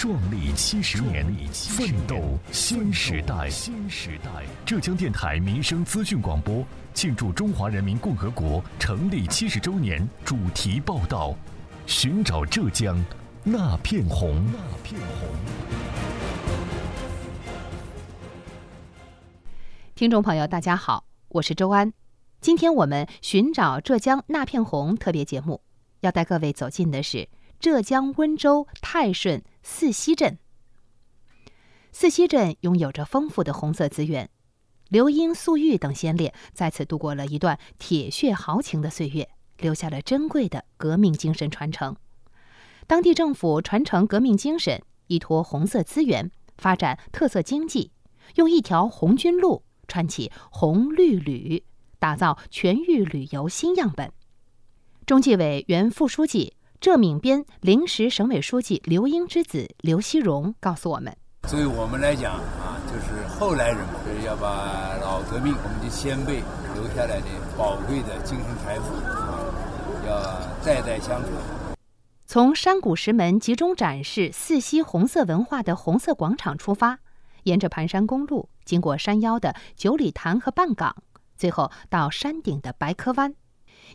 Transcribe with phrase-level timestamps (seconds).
[0.00, 2.16] 壮丽七十年，奋斗
[2.50, 3.50] 新时代。
[3.50, 6.64] 新时代，浙江电台民生资讯广播
[6.94, 11.34] 庆祝中华人民共和国成立七十周年主题报道：
[11.84, 12.98] 寻找浙江
[13.44, 14.42] 那片红。
[14.46, 15.28] 那片红。
[19.94, 21.92] 听众朋友，大家好，我是周安。
[22.40, 25.60] 今天我们寻找浙江那片红特别节目，
[26.00, 27.28] 要带各位走进的是
[27.58, 30.38] 浙江温州泰顺四溪镇。
[31.92, 34.30] 四溪镇拥有着丰富的红色资源，
[34.88, 41.96] 刘英、粟裕等先烈在此度过了一段铁血豪情的岁月，留下了珍贵的革命精神传承。
[42.86, 47.92] 当地政府传承革命精神，依托红色资源，发展特色经济，
[48.36, 49.64] 用一条红军路。
[49.88, 51.64] 串起红绿旅，
[51.98, 54.12] 打造全域旅游新样本。
[55.04, 61.14] 中纪委原副书记、浙闽边临时省委书记刘英之子刘锡荣告诉我们
[61.46, 69.44] ：“作为我们来讲啊，就是后来人嘛，就是要把老革命我们的先辈留下来的宝贵的精神财富啊，
[70.06, 71.30] 要代代相传。”
[72.24, 77.00] 从山谷石门集中展示四溪红色文化的红色广场出发。
[77.42, 80.96] 沿着盘山公路，经过山腰的九里潭和半岗，
[81.36, 83.34] 最后到山顶的白科湾，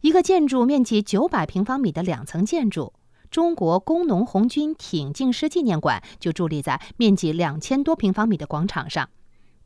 [0.00, 2.92] 一个建筑面积九百平方米的两层建筑——
[3.30, 9.08] 中国工农红军挺进师纪念馆，就伫立在面积两千多平方米的广场上，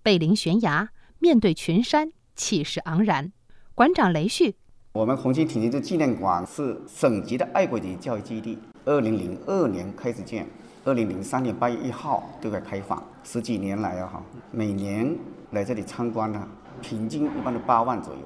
[0.02, 3.32] 背临悬崖，面对群山，气势昂然。
[3.74, 4.54] 馆长雷旭
[4.92, 10.46] ：“我们红军挺进师纪念馆是省级的爱国主义教育基地，二零零二年开始建。”
[10.84, 15.14] 二零零三年八月一号对外开放，十几年来啊哈，每年
[15.50, 16.48] 来这里参观呢，
[16.80, 18.20] 平均一般都八万左右。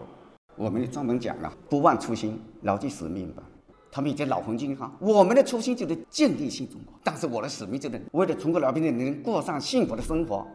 [0.62, 3.42] 我们专门讲了，不忘初心，牢记使命吧。
[3.90, 10.46] 他们以前老红军哈，我们的初心就是建立新中国，但是我的使命就是为了中国老百姓能过上幸福的生活。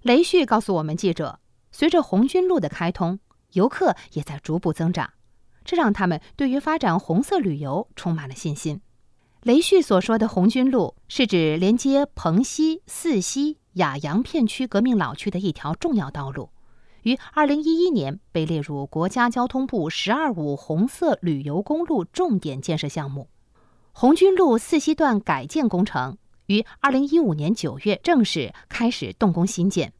[0.00, 1.40] 雷旭告诉我们记者，
[1.70, 3.18] 随着红军路的开通，
[3.52, 5.10] 游客也在逐步增长，
[5.62, 8.80] 这让他们对于发展红色旅游充满了信心。
[9.42, 16.48] 雷旭所说的红军路，是指连接蓬溪、四溪、雅阳片区革命老区的一条重要道路，
[17.02, 23.28] 于二零一一年被列入国家交通部“十二五”红色旅游公路重点建设项目。
[23.92, 29.92] 红军路四溪段改建工程于二零一五年九月正式开始动工兴建，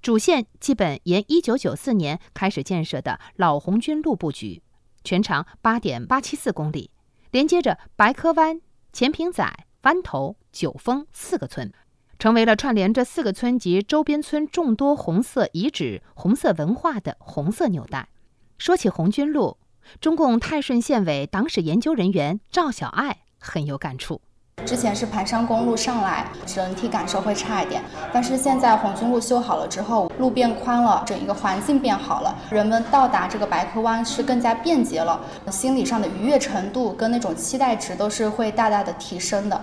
[0.00, 4.62] 主线基本沿一九九四年开始建设的老红军路布局，
[5.02, 6.90] 全长八点八七四公里，
[7.30, 8.60] 连接着白科湾。
[8.92, 9.48] 前坪仔、
[9.82, 11.72] 湾头、九峰四个村，
[12.20, 18.08] 成为了串联这四个村及周边村众多红色遗址、红色文化的红色纽带。
[18.58, 19.56] 说起红军路，
[20.02, 24.20] 中共泰顺县委党史研究人员赵小爱很有感触。
[24.66, 27.82] 之前是盘山公路上来，整体感受会差一点。
[28.12, 35.18] 但是现在红军路修好了之后，路变宽了，整一个环境变好了，人们到达这个白科湾是更加便捷了，
[35.50, 39.58] 心理上的愉悦程度跟那种期待值都是会大大的提升的。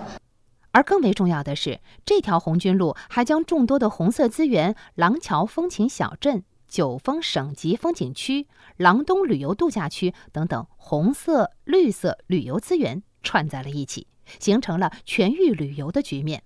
[0.78, 8.46] 而更为重要的是，这条红军路还将众多的红色资源——廊桥风情小镇、九峰省级风景区、
[8.76, 14.06] 廊东旅游度假区等等红色、绿色旅游资源串在了一起。
[14.38, 16.44] 形成了全域旅游的局面。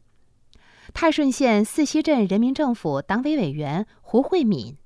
[0.94, 4.76] 泰顺县四溪镇人民政府党委委员胡慧敏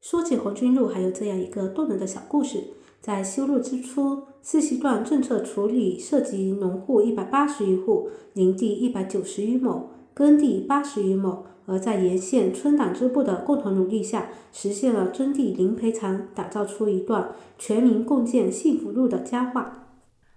[0.00, 2.68] 说起红军路，还有这样一个动人的小故事：
[3.00, 11.46] 在修路之初，四溪段政策处理涉及农户一百八十余户，林地一百九十余亩，耕地八十余亩。
[11.68, 19.88] 而在沿线村党支部的共同努力下，实现了征地零赔偿，打造出一段全民共建幸福路的佳话。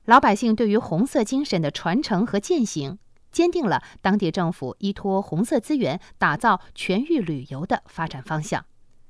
[0.06, 2.98] 老百姓对于红色精神的传承和践行，
[3.32, 8.66] 坚定了当地政府依托红色资源打造全域旅游的发展方向。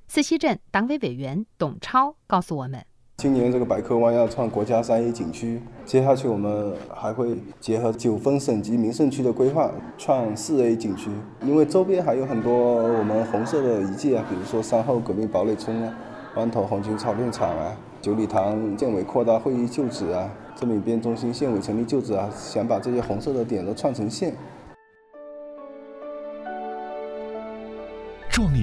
[0.10, 2.84] 四溪镇党委委员董超告诉我们
[3.20, 11.10] ：“今年这个百科湾要创国家三 A 景区，接下去我们还会结合九峰省级名胜区的规划，创四 A 景区。
[11.44, 15.94] 因为周边还有很多我们红色的遗迹啊，比如说山后革命堡垒村啊、
[16.38, 24.34] 湾头红军操练场啊、九里塘建委扩大会议旧址啊。”这闽边中心县委成立旧址啊，想把这些红色的点都串成线。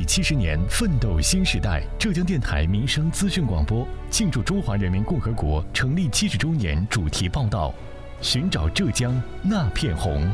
[0.06, 1.82] 七十年，奋斗新时代。
[1.98, 7.74] 浙江电台民生资讯广播庆祝中华人民共和国成立七十周年主题报道：
[8.22, 10.30] 寻找浙江那片红。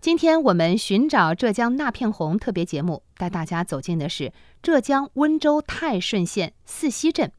[0.00, 7.32] 今天我们寻找浙江那片红特别节目，带大家走进的是浙江温州泰顺县四溪镇。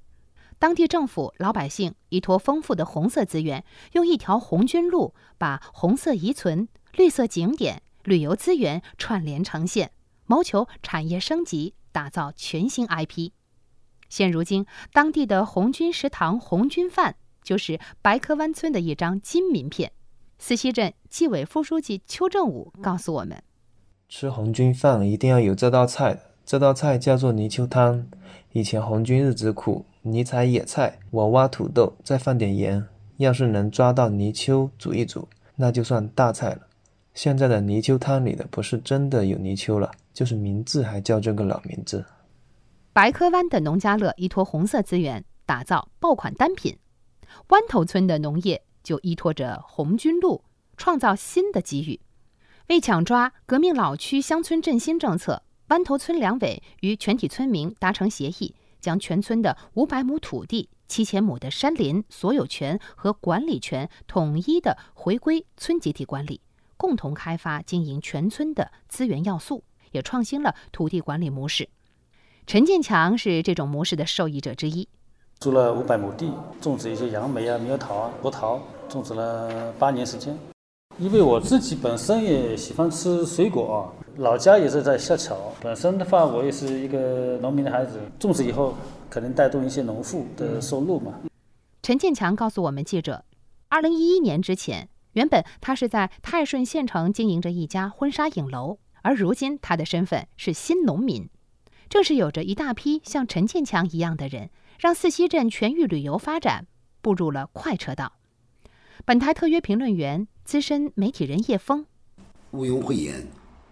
[0.60, 3.64] 当地政府、老百姓依托丰富的红色资源，
[3.94, 9.92] 用一条红军路把红色遗存、绿色景点、旅游资源串联成线，
[10.26, 13.32] 谋求产业升级，打造全新 IP。
[14.10, 19.92] 现如今，当地的红军食堂红军饭就是白科湾村的一张金名片。
[20.38, 23.42] 四溪镇纪委副书记邱正武告诉我们
[24.10, 28.08] ：“吃红军饭一定要有这道菜，这道菜叫做泥鳅汤。
[28.52, 32.86] 以前红军日子苦，你采野菜，我挖土豆，再放点盐。
[33.18, 36.68] 要是能抓到泥鳅煮一煮，那就算大菜了。
[37.14, 42.06] 现在的泥鳅汤里的不是真的有泥鳅了，就是名字还叫这个老名字。”
[42.94, 46.78] 白科湾的农家乐依托红色资源打造爆款单品，
[47.48, 48.62] 湾头村的农业。
[48.84, 50.44] 就依托着红军路，
[50.76, 52.00] 创造新的机遇。
[52.70, 66.42] 为抢抓革命老区乡村振兴政策，湾头村两委与全体村民达成协议，将全村的五百亩土地、七千亩的山林所有权和管理权统一的回归村集体管理，
[66.82, 71.70] 共同开发经营全村的资源要素，也创新了土地管理模式。
[72.48, 74.90] 陈建强是这种模式的受益者之一。
[75.40, 80.36] 租了五百亩地，种植一些杨梅啊、猕猴桃啊、葡萄，种植了八年时间。
[80.98, 83.78] 因为我自己本身也喜欢吃水果啊，
[84.18, 85.38] 老家也是在下桥。
[85.62, 88.74] 本身的话，我也是一个农民的孩子，种植以后
[89.08, 91.14] 可能带动一些农户的收入嘛。
[91.84, 93.24] 陈建强告诉我们记者，
[93.70, 101.30] 二零一一年之前，原本他是在泰顺县城经营着一家婚纱影楼，而如今他的身份是新农民。
[101.90, 104.50] 正是有着一大批像陈建强一样的人。
[104.80, 106.66] 让四溪镇全域旅游发展
[107.04, 108.14] 步入了快车道。
[109.06, 111.86] 本台特约评论员、资深媒体人叶峰：
[112.50, 113.28] 毋庸讳言，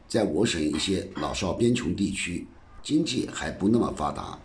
[0.08, 2.46] 在我省一些老少边穷地区，
[2.84, 4.38] 经济还不那么发达。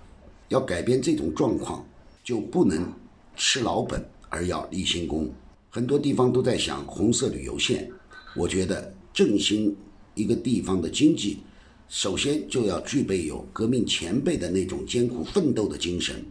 [0.49, 1.85] 要改变这种状况，
[2.23, 2.91] 就不能
[3.37, 5.31] 吃老本，而要立新功。
[5.75, 7.91] 很多地方都在想红色旅游线，
[8.37, 9.75] 我觉得振兴
[10.15, 11.41] 一个地方的经济，
[11.89, 16.25] 首先就要具备有革命前辈的那种艰苦奋斗的精神。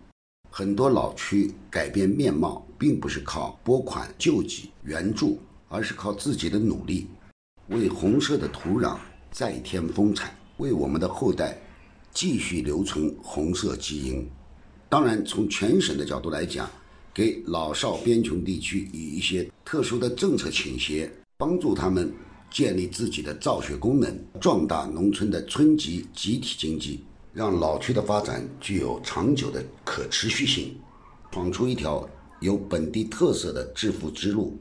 [0.49, 5.37] 很多老区改变面貌，并不是靠拨款救济援助，
[5.67, 7.07] 而是靠自己的努力，
[7.67, 8.97] 为红色的土壤
[9.29, 11.61] 再添风采，为我们的后代
[12.13, 14.25] 继续留存红色基因。
[14.87, 16.71] 当然，从全省的角度来讲，
[17.13, 22.11] 给老少边穷地区以一些特殊的政策倾斜，帮助他们
[22.49, 27.03] 建立自己的造血功能，壮大农村的村级集体经济。
[27.31, 30.75] 让老区的发展具有长久的可持续性，
[31.31, 32.07] 闯出一条
[32.39, 34.55] 有本地特色的致富之路。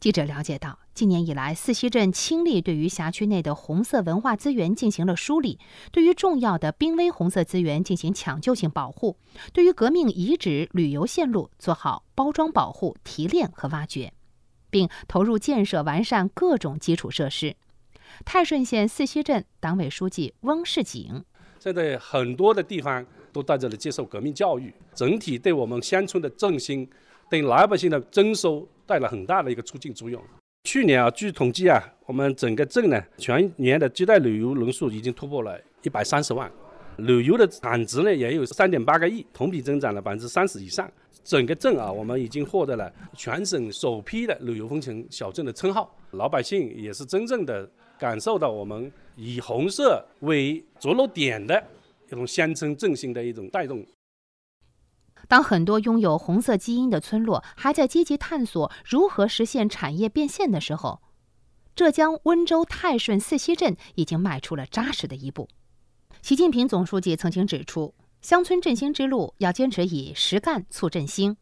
[0.00, 5.58] 记者了解到，近年以来，四溪镇倾力对于辖区内的红色文化资源进行了梳理，
[5.92, 9.18] 对于重要的濒危红色资源进行抢救性保护，
[9.52, 14.10] 对于革命遗址旅游线路做好包装保护、提炼和挖掘，
[14.70, 17.54] 并投入建设完善各种基础设施。
[18.24, 21.22] 泰顺县四溪镇党委书记翁世景。
[21.60, 23.04] 现在很多的地方
[23.34, 26.88] 都在这里接受革命教育，整体对我们乡村的振兴、
[27.28, 30.18] 对老百姓的增收带来很大的一个促进作用。
[30.66, 36.50] 去年啊，据统计啊，我们整个镇呢，全年的接待旅游人数已经突破了一百三十万，
[36.96, 40.90] 旅游的产值呢也有三点八个亿，同比增长了百分之三十以上。
[41.22, 47.70] 整个镇啊，我们已经获得了全省首批的旅游风情小镇的称号，老百姓也是真正的。
[47.98, 51.64] 感受到我们以红色为着陆点的
[52.08, 53.82] 一种乡村振兴的一种带动。
[55.28, 61.02] 当很多拥有红色基因的村落还在积极探索如何实现产业变现的时候，
[61.74, 65.48] 浙江温州泰顺四溪镇已经迈出了扎实的一步。
[66.22, 71.36] 习近平总书记曾经指出，乡村振兴之路要坚持以实干促振兴，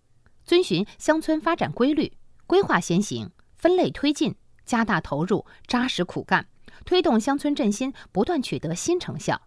[0.44, 2.12] 遵循乡村发展规律，
[2.46, 4.34] 规划先行，分类推进。
[4.66, 6.46] 加大投入，扎实苦干，
[6.86, 9.42] 推动乡村振兴不断取得新成效。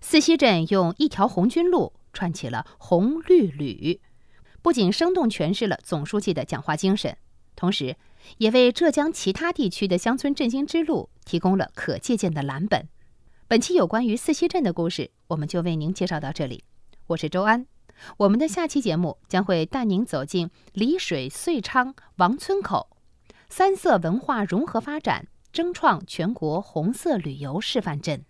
[0.00, 4.00] 四溪镇用一条红军路串起了红绿旅，
[4.62, 7.16] 不仅生动诠释了总书记的讲话精神，
[7.56, 7.96] 同时
[8.38, 12.88] 也为浙江其他地区的乡村振兴之路提供了可借鉴的蓝本。
[13.48, 16.62] 本期有关于四溪镇的故事，我们就为您介绍到这里。
[17.08, 17.66] 我是周安，
[18.18, 22.96] 我们的下期节目将会带您走进丽水遂昌王村口。
[23.48, 28.24] 三色文化融合发展，争创全国红色旅游示范镇。